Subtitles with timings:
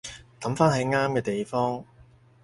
[0.39, 1.85] 抌返喺啱嘅地方